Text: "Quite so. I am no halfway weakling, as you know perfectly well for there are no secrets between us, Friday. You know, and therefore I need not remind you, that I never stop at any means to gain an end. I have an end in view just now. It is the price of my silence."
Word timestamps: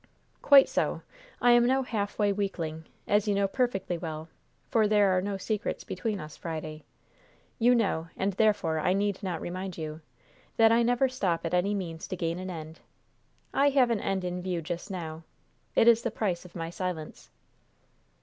"Quite 0.41 0.67
so. 0.67 1.03
I 1.41 1.51
am 1.51 1.67
no 1.67 1.83
halfway 1.83 2.33
weakling, 2.33 2.85
as 3.07 3.27
you 3.27 3.35
know 3.35 3.47
perfectly 3.47 3.99
well 3.99 4.29
for 4.67 4.87
there 4.87 5.15
are 5.15 5.21
no 5.21 5.37
secrets 5.37 5.83
between 5.83 6.19
us, 6.19 6.35
Friday. 6.35 6.85
You 7.59 7.75
know, 7.75 8.07
and 8.17 8.33
therefore 8.33 8.79
I 8.79 8.93
need 8.93 9.21
not 9.21 9.39
remind 9.41 9.77
you, 9.77 10.01
that 10.57 10.71
I 10.71 10.81
never 10.81 11.07
stop 11.07 11.45
at 11.45 11.53
any 11.53 11.75
means 11.75 12.07
to 12.07 12.15
gain 12.15 12.39
an 12.39 12.49
end. 12.49 12.79
I 13.53 13.69
have 13.69 13.91
an 13.91 13.99
end 13.99 14.23
in 14.23 14.41
view 14.41 14.59
just 14.59 14.89
now. 14.89 15.21
It 15.75 15.87
is 15.87 16.01
the 16.01 16.09
price 16.09 16.45
of 16.45 16.55
my 16.55 16.71
silence." 16.71 17.29